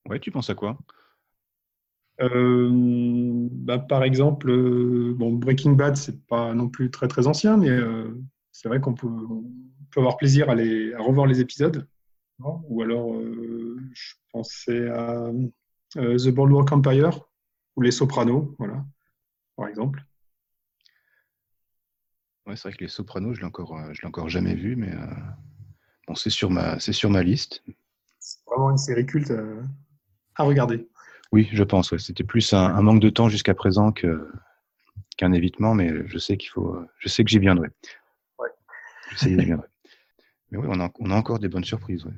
Ouais, 0.07 0.19
tu 0.19 0.31
penses 0.31 0.49
à 0.49 0.55
quoi? 0.55 0.77
Euh, 2.21 2.69
bah, 3.51 3.79
par 3.79 4.03
exemple, 4.03 4.49
euh, 4.49 5.13
bon, 5.15 5.33
Breaking 5.33 5.73
Bad, 5.73 5.95
c'est 5.95 6.25
pas 6.27 6.53
non 6.53 6.69
plus 6.69 6.91
très 6.91 7.07
très 7.07 7.27
ancien, 7.27 7.57
mais 7.57 7.69
euh, 7.69 8.15
c'est 8.51 8.67
vrai 8.67 8.79
qu'on 8.79 8.93
peut, 8.93 9.07
avoir 9.97 10.17
plaisir 10.17 10.49
à, 10.49 10.55
les, 10.55 10.93
à 10.93 10.99
revoir 10.99 11.25
les 11.25 11.41
épisodes. 11.41 11.87
Ou 12.43 12.81
alors, 12.81 13.13
euh, 13.13 13.77
je 13.93 14.13
pensais 14.31 14.87
à 14.89 15.31
euh, 15.97 16.17
The 16.17 16.29
Boardwalk 16.29 16.71
Empire 16.71 17.21
ou 17.75 17.81
Les 17.81 17.91
Sopranos, 17.91 18.55
voilà, 18.57 18.85
par 19.55 19.67
exemple. 19.67 20.03
Ouais, 22.45 22.55
c'est 22.55 22.69
vrai 22.69 22.73
que 22.77 22.83
les 22.83 22.89
Sopranos, 22.89 23.33
je 23.33 23.39
l'ai 23.41 23.45
encore, 23.45 23.77
euh, 23.77 23.93
je 23.93 24.01
l'ai 24.01 24.07
encore 24.07 24.29
jamais 24.29 24.55
vu, 24.55 24.75
mais 24.75 24.91
bon, 26.07 26.15
c'est 26.15 26.29
sur 26.29 26.49
ma, 26.49 26.79
c'est 26.79 26.93
sur 26.93 27.09
ma 27.09 27.23
liste. 27.23 27.63
C'est 28.19 28.39
vraiment 28.47 28.71
une 28.71 28.77
série 28.77 29.05
culte 29.05 29.31
à 30.35 30.43
regarder. 30.43 30.87
Oui, 31.31 31.47
je 31.51 31.63
pense. 31.63 31.91
ouais. 31.91 31.99
C'était 31.99 32.23
plus 32.23 32.53
un, 32.53 32.63
un 32.75 32.81
manque 32.81 32.99
de 33.01 33.09
temps 33.09 33.29
jusqu'à 33.29 33.53
présent 33.53 33.91
que 33.91 34.29
qu'un 35.17 35.33
évitement, 35.33 35.75
mais 35.75 36.07
je 36.07 36.17
sais 36.17 36.37
qu'il 36.37 36.49
faut. 36.49 36.77
Je 36.97 37.07
sais 37.07 37.23
que 37.23 37.29
j'y 37.29 37.39
viendrai. 37.39 37.69
Ouais. 38.39 38.49
Je 39.11 39.17
sais 39.17 39.29
que 39.29 39.39
j'y 39.39 39.45
viendrai. 39.45 39.67
Mais 40.49 40.57
oui, 40.57 40.67
on 40.69 40.79
a, 40.81 40.91
on 40.99 41.11
a 41.11 41.15
encore 41.15 41.39
des 41.39 41.47
bonnes 41.47 41.63
surprises. 41.63 42.05
ouais. 42.05 42.13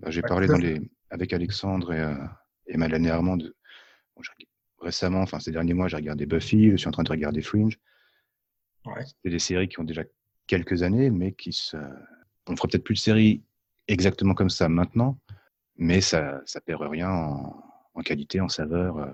Bah, 0.00 0.10
J'ai 0.10 0.20
Ouais, 0.22 0.28
parlé 0.28 0.46
dans 0.46 0.58
les, 0.58 0.80
avec 1.10 1.32
Alexandre 1.32 1.92
et, 1.92 2.00
euh, 2.00 2.14
et 2.66 2.74
et 2.78 3.10
Armand. 3.10 3.36
de- 3.36 3.54
bon, 4.16 4.22
récemment, 4.80 5.20
enfin 5.22 5.40
ces 5.40 5.50
derniers 5.50 5.74
mois, 5.74 5.88
j'ai 5.88 5.96
regardé 5.96 6.26
Buffy. 6.26 6.70
Je 6.70 6.76
suis 6.76 6.88
en 6.88 6.92
train 6.92 7.02
de 7.02 7.10
regarder 7.10 7.42
Fringe. 7.42 7.78
Ouais. 8.86 9.04
C'est 9.22 9.30
des 9.30 9.38
séries 9.38 9.68
qui 9.68 9.80
ont 9.80 9.84
déjà 9.84 10.04
quelques 10.46 10.82
années, 10.82 11.10
mais 11.10 11.32
qui 11.32 11.52
se. 11.52 11.76
On 12.46 12.56
ferait 12.56 12.68
peut-être 12.68 12.84
plus 12.84 12.94
de 12.94 13.00
séries 13.00 13.42
exactement 13.88 14.34
comme 14.34 14.50
ça 14.50 14.68
maintenant, 14.68 15.18
mais 15.76 16.00
ça 16.00 16.40
ça 16.46 16.60
perd 16.60 16.82
rien 16.82 17.10
en, 17.10 17.62
en 17.94 18.00
qualité, 18.02 18.40
en 18.40 18.48
saveur. 18.48 18.98
euh. 18.98 19.10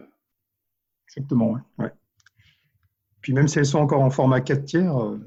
Exactement, 1.09 1.51
ouais. 1.53 1.61
ouais. 1.79 1.93
Puis 3.21 3.33
même 3.33 3.49
si 3.49 3.59
elles 3.59 3.67
sont 3.67 3.79
encore 3.79 4.03
en 4.03 4.11
format 4.11 4.41
4 4.41 4.65
tiers, 4.65 4.97
euh, 5.03 5.19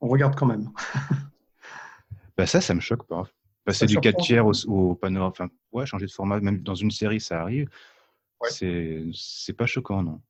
on 0.00 0.08
regarde 0.08 0.36
quand 0.36 0.46
même. 0.46 0.70
Bah 2.36 2.46
ça, 2.46 2.60
ça 2.62 2.72
me 2.74 2.80
choque 2.80 3.06
pas. 3.06 3.28
Passer 3.64 3.86
du 3.86 3.96
4 3.96 4.04
surprend, 4.04 4.24
tiers 4.24 4.46
au, 4.46 4.52
au 4.68 4.94
panorama, 4.94 5.30
enfin, 5.30 5.48
ouais, 5.72 5.86
changer 5.86 6.06
de 6.06 6.10
format, 6.10 6.40
même 6.40 6.62
dans 6.62 6.74
une 6.74 6.90
série, 6.90 7.20
ça 7.20 7.40
arrive. 7.40 7.68
Ouais. 8.40 8.50
C'est 8.50 9.04
c'est 9.12 9.52
pas 9.52 9.66
choquant, 9.66 10.02
non. 10.02 10.20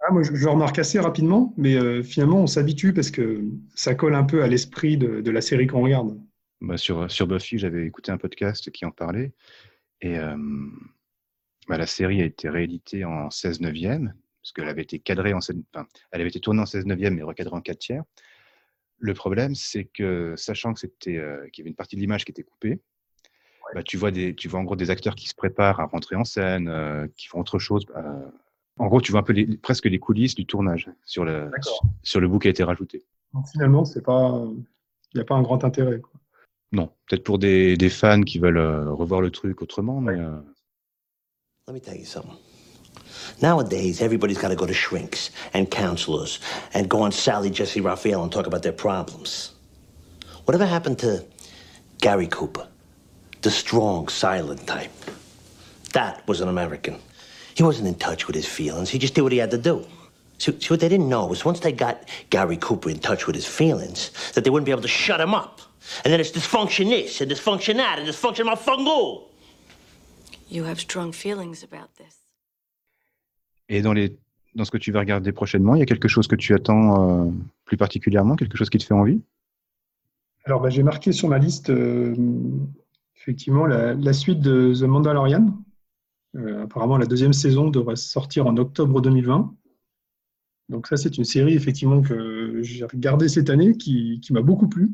Ah, 0.00 0.12
moi, 0.12 0.22
je, 0.22 0.34
je 0.34 0.44
le 0.44 0.50
remarque 0.50 0.78
assez 0.78 0.98
rapidement, 0.98 1.52
mais 1.56 1.76
euh, 1.76 2.02
finalement, 2.02 2.40
on 2.40 2.46
s'habitue 2.46 2.94
parce 2.94 3.10
que 3.10 3.44
ça 3.74 3.94
colle 3.94 4.14
un 4.14 4.24
peu 4.24 4.42
à 4.42 4.46
l'esprit 4.46 4.96
de, 4.96 5.20
de 5.20 5.30
la 5.30 5.40
série 5.42 5.66
qu'on 5.66 5.82
regarde. 5.82 6.18
Bah, 6.60 6.76
sur, 6.76 7.10
sur 7.10 7.26
Buffy, 7.26 7.58
j'avais 7.58 7.86
écouté 7.86 8.10
un 8.10 8.18
podcast 8.18 8.70
qui 8.70 8.84
en 8.84 8.90
parlait. 8.90 9.32
Et 10.00 10.18
euh, 10.18 10.36
bah, 11.68 11.76
la 11.76 11.86
série 11.86 12.22
a 12.22 12.24
été 12.24 12.48
rééditée 12.48 13.04
en 13.04 13.30
16 13.30 13.60
neuvième, 13.60 14.14
parce 14.42 14.52
qu'elle 14.52 14.68
avait 14.68 14.82
été 14.82 14.98
cadrée 14.98 15.34
en 15.34 15.40
16 15.40 15.56
enfin, 15.74 15.86
elle 16.12 16.22
avait 16.22 16.30
été 16.30 16.40
tournée 16.40 16.60
en 16.60 16.66
16 16.66 16.86
neuvième 16.86 17.18
et 17.18 17.22
recadrée 17.22 17.56
en 17.56 17.60
4 17.60 17.78
tiers. 17.78 18.04
Le 19.00 19.14
problème, 19.14 19.54
c'est 19.54 19.84
que, 19.84 20.34
sachant 20.36 20.74
que 20.74 20.80
c'était, 20.80 21.16
euh, 21.16 21.48
qu'il 21.50 21.62
y 21.62 21.64
avait 21.64 21.70
une 21.70 21.76
partie 21.76 21.96
de 21.96 22.00
l'image 22.00 22.24
qui 22.24 22.32
était 22.32 22.42
coupée, 22.42 22.80
bah, 23.74 23.82
tu, 23.82 23.96
vois 23.96 24.10
des, 24.10 24.34
tu 24.34 24.48
vois 24.48 24.60
en 24.60 24.64
gros 24.64 24.76
des 24.76 24.90
acteurs 24.90 25.14
qui 25.14 25.28
se 25.28 25.34
préparent 25.34 25.80
à 25.80 25.86
rentrer 25.86 26.16
en 26.16 26.24
scène, 26.24 26.68
euh, 26.68 27.06
qui 27.16 27.26
font 27.28 27.40
autre 27.40 27.58
chose. 27.58 27.86
euh, 27.96 28.28
en 28.78 28.86
gros, 28.86 29.00
tu 29.00 29.12
vois 29.12 29.20
un 29.20 29.24
peu 29.24 29.32
les, 29.34 29.58
presque 29.58 29.84
les 29.86 29.98
coulisses 29.98 30.34
du 30.34 30.46
tournage 30.46 30.90
sur 31.04 31.24
le, 31.24 31.50
sur 32.02 32.20
le 32.20 32.28
bout 32.28 32.38
qui 32.38 32.48
a 32.48 32.50
été 32.50 32.64
rajouté. 32.64 33.04
Donc, 33.34 33.46
finalement, 33.48 33.84
c'est 33.84 34.00
pas, 34.02 34.42
il 35.12 35.16
n'y 35.16 35.20
a 35.20 35.24
pas 35.24 35.34
un 35.34 35.42
grand 35.42 35.62
intérêt. 35.64 36.00
quoi. 36.00 36.18
Non, 36.72 36.90
peut-être 37.08 37.24
pour 37.24 37.38
des, 37.38 37.76
des 37.76 37.90
fans 37.90 38.22
qui 38.22 38.38
veulent 38.38 38.56
euh, 38.58 38.90
revoir 38.92 39.20
le 39.20 39.30
truc 39.30 39.60
autrement, 39.62 40.00
mais 40.00 40.18
euh, 40.18 40.40
Let 41.68 41.74
me 41.74 41.80
tell 41.80 41.98
you 41.98 42.04
something. 42.06 42.36
Nowadays, 43.40 44.00
everybody's 44.00 44.38
got 44.38 44.48
to 44.48 44.56
go 44.56 44.66
to 44.66 44.74
shrinks 44.74 45.30
and 45.52 45.70
counselors 45.70 46.40
and 46.74 46.88
go 46.88 47.02
on 47.02 47.12
Sally 47.12 47.50
Jesse 47.50 47.80
Raphael 47.80 48.22
and 48.22 48.32
talk 48.32 48.46
about 48.46 48.62
their 48.62 48.72
problems. 48.72 49.52
Whatever 50.44 50.66
happened 50.66 50.98
to 51.00 51.24
Gary 51.98 52.26
Cooper? 52.26 52.66
The 53.42 53.50
strong, 53.50 54.08
silent 54.08 54.66
type. 54.66 54.92
That 55.92 56.26
was 56.28 56.40
an 56.40 56.48
American. 56.48 56.98
He 57.54 57.62
wasn't 57.62 57.88
in 57.88 57.94
touch 57.94 58.26
with 58.26 58.36
his 58.36 58.46
feelings. 58.46 58.90
He 58.90 58.98
just 58.98 59.14
did 59.14 59.22
what 59.22 59.32
he 59.32 59.38
had 59.38 59.50
to 59.50 59.58
do. 59.58 59.86
See, 60.38 60.58
see 60.58 60.68
what 60.68 60.80
they 60.80 60.88
didn't 60.88 61.08
know 61.08 61.26
was 61.26 61.44
once 61.44 61.60
they 61.60 61.72
got 61.72 62.08
Gary 62.30 62.56
Cooper 62.56 62.88
in 62.88 62.98
touch 62.98 63.26
with 63.26 63.34
his 63.36 63.46
feelings, 63.46 64.10
that 64.32 64.44
they 64.44 64.50
wouldn't 64.50 64.64
be 64.66 64.72
able 64.72 64.82
to 64.82 64.88
shut 64.88 65.20
him 65.20 65.34
up. 65.34 65.60
And 66.04 66.12
then 66.12 66.20
it's 66.20 66.30
dysfunction 66.30 66.88
this 66.88 67.20
and 67.20 67.30
dysfunction 67.30 67.76
that 67.76 67.98
and 67.98 68.08
dysfunction 68.08 68.46
my 68.46 68.54
fungal. 68.54 69.24
You 70.48 70.64
have 70.64 70.80
strong 70.80 71.12
feelings 71.12 71.62
about 71.62 71.96
this. 71.96 72.19
Et 73.70 73.82
dans, 73.82 73.92
les, 73.92 74.18
dans 74.56 74.64
ce 74.64 74.70
que 74.72 74.78
tu 74.78 74.90
vas 74.90 74.98
regarder 74.98 75.30
prochainement, 75.32 75.76
il 75.76 75.78
y 75.78 75.82
a 75.82 75.86
quelque 75.86 76.08
chose 76.08 76.26
que 76.26 76.34
tu 76.34 76.54
attends 76.54 77.28
euh, 77.28 77.30
plus 77.64 77.76
particulièrement, 77.76 78.34
quelque 78.34 78.58
chose 78.58 78.68
qui 78.68 78.78
te 78.78 78.84
fait 78.84 78.94
envie? 78.94 79.22
Alors, 80.44 80.60
bah, 80.60 80.70
j'ai 80.70 80.82
marqué 80.82 81.12
sur 81.12 81.28
ma 81.28 81.38
liste 81.38 81.70
euh, 81.70 82.14
effectivement 83.16 83.66
la, 83.66 84.12
suite 84.12 84.40
de 84.40 84.74
The 84.74 84.82
Mandalorian. 84.82 85.56
Euh, 86.34 86.64
apparemment, 86.64 86.98
la 86.98 87.06
deuxième 87.06 87.32
saison 87.32 87.70
devrait 87.70 87.96
sortir 87.96 88.46
en 88.48 88.56
octobre 88.56 89.00
2020. 89.00 89.54
Donc 90.68 90.88
ça, 90.88 90.96
c'est 90.96 91.16
une 91.16 91.24
série 91.24 91.54
effectivement 91.54 92.02
que 92.02 92.60
j'ai 92.62 92.84
regardée 92.84 93.28
cette 93.28 93.50
année 93.50 93.76
qui, 93.76 94.20
qui 94.20 94.32
m'a 94.32 94.42
beaucoup 94.42 94.68
plu. 94.68 94.90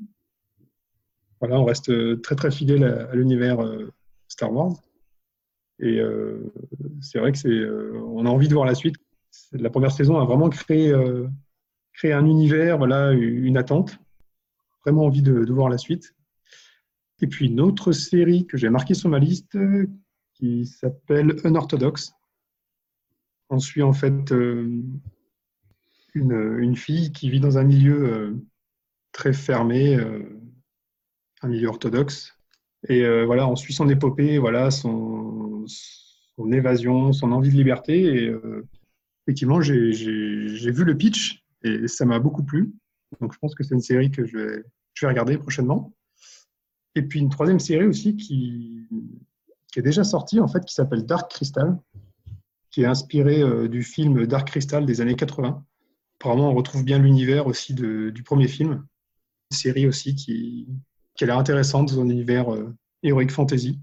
Voilà, 1.41 1.59
on 1.59 1.65
reste 1.65 2.21
très 2.23 2.35
très 2.35 2.51
fidèle 2.51 2.85
à, 2.85 3.15
l'univers 3.15 3.59
Star 4.29 4.53
Wars. 4.53 4.75
Et 5.81 6.01
euh, 6.01 6.53
c'est 7.01 7.19
vrai 7.19 7.33
que 7.33 7.39
c'est, 7.39 7.49
euh, 7.49 8.01
on 8.07 8.25
a 8.27 8.31
envie 8.31 8.49
de 8.49 8.55
voir 8.55 8.67
la 8.67 8.75
suite. 8.75 8.97
La 9.53 9.71
première 9.71 9.93
saison 9.93 10.19
a 10.19 10.25
vraiment 10.25 10.49
créé, 10.49 10.91
euh, 10.91 11.29
créé 11.93 12.13
un 12.13 12.25
univers, 12.25 12.79
voilà, 12.79 13.13
une 13.13 13.57
attente. 13.57 13.99
Vraiment 14.85 15.05
envie 15.05 15.23
de, 15.23 15.53
voir 15.53 15.69
la 15.69 15.79
suite. 15.79 16.15
Et 17.21 17.27
puis 17.27 17.47
une 17.47 17.61
autre 17.61 17.93
série 17.93 18.47
que 18.47 18.57
j'ai 18.57 18.71
marquée 18.71 18.95
sur 18.95 19.09
ma 19.09 19.19
liste 19.19 19.59
qui 20.35 20.67
s'appelle 20.67 21.37
Unorthodox. 21.45 22.13
On 23.49 23.59
suit 23.59 23.83
en 23.83 23.93
fait 23.93 24.31
une, 24.31 25.01
une 26.15 26.77
fille 26.77 27.13
qui 27.13 27.31
vit 27.31 27.41
dans 27.41 27.59
un 27.59 27.65
milieu 27.65 28.37
très 29.13 29.33
fermé, 29.33 29.99
un 31.43 31.49
milieu 31.49 31.69
orthodoxe. 31.69 32.39
Et 32.89 33.25
voilà, 33.25 33.49
on 33.49 33.57
suit 33.57 33.73
son 33.73 33.89
épopée, 33.89 34.39
voilà, 34.39 34.71
son, 34.71 35.46
son 35.67 36.53
évasion, 36.53 37.13
son 37.13 37.33
envie 37.33 37.51
de 37.51 37.57
liberté. 37.57 38.03
Et 38.03 38.29
euh, 38.29 38.67
effectivement, 39.27 39.61
j'ai 39.61 40.71
vu 40.71 40.85
le 40.85 40.97
pitch 40.97 41.45
et 41.63 41.89
ça 41.89 42.05
m'a 42.05 42.19
beaucoup 42.19 42.45
plu. 42.45 42.73
Donc 43.21 43.33
je 43.33 43.39
pense 43.39 43.55
que 43.55 43.63
c'est 43.63 43.75
une 43.75 43.81
série 43.81 44.11
que 44.11 44.25
je 44.25 44.37
vais, 44.37 44.63
regarder 45.03 45.39
prochainement. 45.39 45.93
Et 46.95 47.03
puis 47.03 47.21
une 47.21 47.29
troisième 47.29 47.61
série 47.61 47.87
aussi 47.87 48.17
qui, 48.17 48.89
est 49.77 49.83
déjà 49.83 50.05
sortie, 50.05 50.41
en 50.41 50.49
fait, 50.49 50.65
qui 50.65 50.73
s'appelle 50.73 51.05
Dark 51.05 51.31
Crystal, 51.31 51.79
qui 52.71 52.83
est 52.83 52.87
inspirée 52.87 53.43
euh, 53.43 53.69
du 53.69 53.83
film 53.83 54.27
Dark 54.27 54.49
Crystal 54.49 54.87
des 54.87 55.03
années 55.03 55.17
80. 55.17 55.63
Apparemment, 56.19 56.51
on 56.51 56.55
retrouve 56.55 56.83
bien 56.83 56.99
l'univers 56.99 57.47
aussi 57.47 57.75
du 57.75 58.23
premier 58.25 58.49
film. 58.49 58.87
Une 59.51 59.57
série 59.57 59.87
aussi 59.87 60.15
qui, 60.15 60.67
qui 61.17 61.25
a 61.25 61.27
l'air 61.27 61.39
intéressante 61.39 61.93
dans 61.93 62.01
un 62.01 62.09
univers 62.09 62.55
euh, 62.55 62.75
heroic 63.03 63.29
fantasy. 63.29 63.81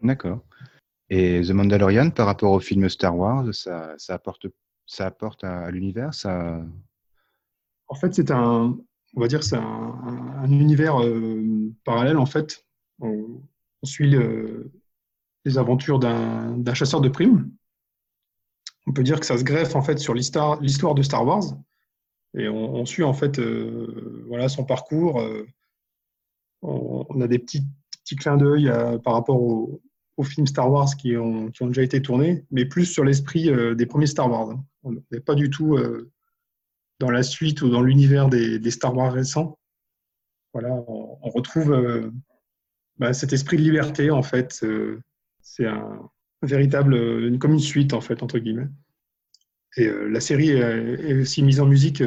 D'accord. 0.00 0.44
Et 1.14 1.42
The 1.46 1.50
Mandalorian, 1.50 2.08
par 2.08 2.24
rapport 2.24 2.52
au 2.52 2.58
film 2.58 2.88
Star 2.88 3.14
Wars, 3.14 3.54
ça, 3.54 3.94
ça 3.98 4.14
apporte, 4.14 4.46
ça 4.86 5.04
apporte 5.06 5.44
à, 5.44 5.70
l'univers 5.70 6.14
ça... 6.14 6.64
En 7.88 7.94
fait, 7.94 8.14
c'est 8.14 8.30
un, 8.30 8.78
on 9.14 9.20
va 9.20 9.28
dire, 9.28 9.44
c'est 9.44 9.56
un, 9.56 9.60
un- 9.60 10.42
un 10.44 10.50
univers 10.50 11.02
euh, 11.02 11.70
parallèle. 11.84 12.16
En 12.16 12.24
fait, 12.24 12.64
on, 12.98 13.42
suit 13.84 14.08
le- 14.08 14.72
les 15.44 15.58
aventures 15.58 15.98
d'un 15.98 16.74
chasseur 16.74 17.02
de 17.02 17.10
primes. 17.10 17.50
On 18.86 18.94
peut 18.94 19.02
dire 19.02 19.20
que 19.20 19.26
ça 19.26 19.36
se 19.36 19.44
greffe 19.44 19.76
en 19.76 19.82
fait 19.82 19.98
sur 19.98 20.14
l'histoire 20.14 20.58
de 20.94 21.02
Star 21.02 21.26
Wars, 21.26 21.44
et 22.38 22.48
on, 22.48 22.86
suit 22.86 23.04
en 23.04 23.12
fait, 23.12 23.38
euh, 23.38 24.24
voilà, 24.28 24.48
son 24.48 24.64
parcours. 24.64 25.20
euh, 25.20 25.46
on, 26.62 27.20
a 27.20 27.26
des 27.26 27.38
petits 27.38 27.62
petits 28.02 28.16
clins 28.16 28.38
d'œil 28.38 28.72
par 29.04 29.12
rapport 29.12 29.40
au- 29.42 29.82
aux 30.16 30.24
films 30.24 30.46
Star 30.46 30.70
Wars 30.70 30.94
qui 30.96 31.16
ont, 31.16 31.50
déjà 31.60 31.82
été 31.82 32.02
tournés, 32.02 32.44
mais 32.50 32.64
plus 32.64 32.84
sur 32.84 33.04
l'esprit 33.04 33.48
euh, 33.48 33.74
des 33.74 33.86
premiers 33.86 34.06
Star 34.06 34.30
Wars. 34.30 34.58
On 34.82 34.92
n'est 35.10 35.20
pas 35.20 35.34
du 35.34 35.50
tout 35.50 35.76
euh, 35.76 36.10
dans 37.00 37.10
la 37.10 37.22
suite 37.22 37.62
ou 37.62 37.70
dans 37.70 37.82
l'univers 37.82 38.28
des, 38.28 38.70
Star 38.70 38.94
Wars 38.96 39.12
récents. 39.12 39.58
Voilà, 40.52 40.70
on, 40.70 41.30
retrouve 41.30 41.72
euh, 41.72 42.10
bah, 42.98 43.14
cet 43.14 43.32
esprit 43.32 43.56
de 43.56 43.62
liberté 43.62 44.10
en 44.10 44.22
fait. 44.22 44.64
c'est 45.40 45.66
un, 45.66 46.10
véritable, 46.42 46.94
une, 46.94 47.38
comme 47.38 47.54
une 47.54 47.60
suite 47.60 47.94
en 47.94 48.00
fait 48.00 48.22
entre 48.22 48.38
guillemets. 48.38 48.68
Et 49.78 49.88
la 49.88 50.20
série 50.20 50.50
est, 50.50 51.14
aussi 51.14 51.42
mise 51.42 51.58
en 51.58 51.64
musique 51.64 52.02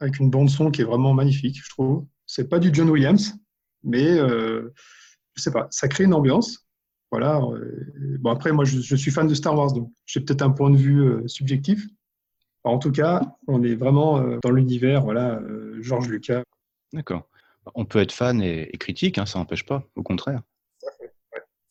avec 0.00 0.18
une 0.18 0.28
bande 0.28 0.50
son 0.50 0.72
qui 0.72 0.80
est 0.80 0.84
vraiment 0.84 1.14
magnifique, 1.14 1.62
je 1.62 1.70
trouve. 1.70 2.04
C'est 2.26 2.48
pas 2.48 2.58
du 2.58 2.70
John 2.72 2.90
Williams, 2.90 3.34
mais 3.84 4.16
je 4.16 4.72
sais 5.36 5.52
pas, 5.52 5.68
ça 5.70 5.86
crée 5.86 6.02
une 6.02 6.14
ambiance. 6.14 6.66
Voilà. 7.12 7.40
euh, 7.42 8.16
bon 8.18 8.30
après, 8.30 8.52
moi, 8.52 8.64
je, 8.64 8.80
je 8.80 8.96
suis 8.96 9.10
fan 9.10 9.28
de 9.28 9.34
Star 9.34 9.54
Wars, 9.54 9.72
donc 9.72 9.92
j'ai 10.06 10.20
peut-être 10.20 10.40
un 10.42 10.50
point 10.50 10.70
de 10.70 10.76
vue 10.78 11.02
euh, 11.02 11.28
subjectif. 11.28 11.86
En 12.64 12.78
tout 12.78 12.90
cas, 12.90 13.20
on 13.46 13.62
est 13.62 13.74
vraiment 13.74 14.18
euh, 14.18 14.38
dans 14.42 14.50
l'univers, 14.50 15.02
voilà, 15.02 15.34
euh, 15.40 15.76
George 15.82 16.08
Lucas. 16.08 16.42
D'accord. 16.92 17.28
On 17.74 17.84
peut 17.84 17.98
être 18.00 18.12
fan 18.12 18.42
et, 18.42 18.68
et 18.72 18.78
critique, 18.78 19.18
hein, 19.18 19.26
ça 19.26 19.38
n'empêche 19.38 19.66
pas, 19.66 19.84
au 19.94 20.02
contraire. 20.02 20.40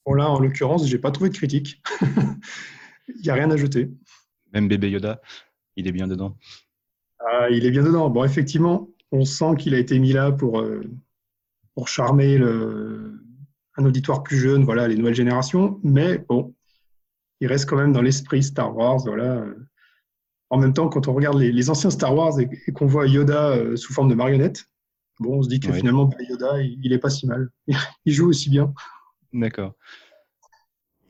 Bon 0.05 0.13
là, 0.13 0.29
en 0.29 0.39
l'occurrence, 0.39 0.87
j'ai 0.87 0.99
pas 0.99 1.11
trouvé 1.11 1.31
de 1.31 1.35
critique. 1.35 1.81
Il 3.07 3.21
n'y 3.23 3.29
a 3.29 3.33
rien 3.33 3.49
à 3.49 3.57
jeter. 3.57 3.91
Même 4.53 4.67
bébé 4.67 4.89
Yoda, 4.89 5.21
il 5.75 5.87
est 5.87 5.91
bien 5.91 6.07
dedans. 6.07 6.37
Ah, 7.19 7.49
il 7.49 7.65
est 7.65 7.71
bien 7.71 7.83
dedans. 7.83 8.09
Bon, 8.09 8.23
effectivement, 8.23 8.89
on 9.11 9.25
sent 9.25 9.55
qu'il 9.57 9.73
a 9.73 9.79
été 9.79 9.97
mis 9.99 10.13
là 10.13 10.31
pour, 10.31 10.63
pour 11.73 11.87
charmer 11.87 12.37
le, 12.37 13.20
un 13.81 13.85
auditoire 13.85 14.23
plus 14.23 14.37
jeune, 14.37 14.63
voilà, 14.63 14.87
les 14.87 14.95
nouvelles 14.95 15.15
générations. 15.15 15.79
Mais 15.83 16.19
bon, 16.29 16.53
il 17.39 17.47
reste 17.47 17.67
quand 17.69 17.77
même 17.77 17.91
dans 17.93 18.01
l'esprit 18.01 18.43
Star 18.43 18.75
Wars. 18.75 18.99
Voilà. 19.05 19.45
En 20.49 20.57
même 20.57 20.73
temps, 20.73 20.89
quand 20.89 21.07
on 21.07 21.13
regarde 21.13 21.37
les, 21.37 21.51
les 21.51 21.69
anciens 21.69 21.89
Star 21.89 22.13
Wars 22.15 22.39
et, 22.39 22.49
et 22.67 22.71
qu'on 22.71 22.85
voit 22.85 23.07
Yoda 23.07 23.49
euh, 23.51 23.75
sous 23.75 23.93
forme 23.93 24.09
de 24.09 24.15
marionnette, 24.15 24.65
bon, 25.19 25.39
on 25.39 25.41
se 25.43 25.49
dit 25.49 25.59
que 25.59 25.69
Ouais. 25.69 25.77
finalement, 25.77 26.05
bah, 26.05 26.17
Yoda, 26.29 26.61
il, 26.61 26.79
il 26.83 26.93
est 26.93 26.99
pas 26.99 27.09
si 27.09 27.25
mal. 27.27 27.49
Il 28.05 28.13
joue 28.13 28.27
aussi 28.29 28.49
bien. 28.49 28.73
D'accord. 29.33 29.73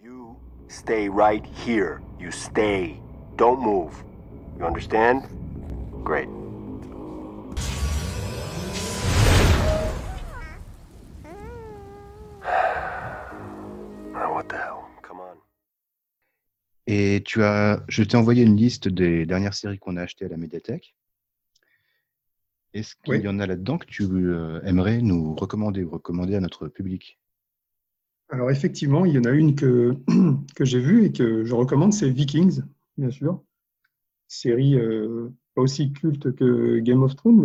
You 0.04 0.38
stay 0.68 1.10
right 1.10 1.44
here. 1.66 2.00
You 2.20 2.32
stay. 2.32 3.00
Don't 3.38 3.60
move. 3.62 4.04
You 4.60 4.66
understand? 4.66 5.24
Great. 6.04 6.28
Et 16.94 17.24
tu 17.24 17.42
as, 17.42 17.86
je 17.88 18.04
t'ai 18.04 18.18
envoyé 18.18 18.44
une 18.44 18.58
liste 18.58 18.90
des 18.90 19.26
dernières 19.26 19.54
séries 19.54 19.80
qu'on 19.80 19.96
a 19.96 20.02
achetées 20.02 20.26
à 20.26 20.28
la 20.28 20.36
médiathèque. 20.36 20.94
Est-ce 22.74 22.96
qu'il 22.96 23.14
Oui. 23.14 23.22
y 23.22 23.30
en 23.30 23.40
a 23.40 23.48
là-dedans 23.48 23.78
que 23.78 23.86
tu 23.86 24.04
euh, 24.04 24.60
aimerais 24.64 25.02
nous 25.02 25.34
recommander 25.34 25.86
ou 25.86 25.90
recommander 25.90 26.36
à 26.36 26.42
notre 26.42 26.68
public? 26.68 27.18
Alors 28.28 28.52
effectivement, 28.52 29.06
il 29.06 29.14
y 29.14 29.18
en 29.18 29.24
a 29.24 29.32
une 29.32 29.56
que, 29.56 29.96
que 30.54 30.66
j'ai 30.66 30.82
vue 30.82 31.06
et 31.06 31.14
que 31.14 31.46
je 31.46 31.56
recommande, 31.56 31.94
c'est 31.94 32.10
Vikings, 32.10 32.62
bien 32.98 33.10
sûr. 33.10 33.42
Série 34.28 34.76
euh, 34.78 35.30
pas 35.56 35.62
aussi 35.62 35.94
culte 35.94 36.36
que 36.36 36.80
Game 36.80 37.04
of 37.04 37.16
Thrones, 37.16 37.40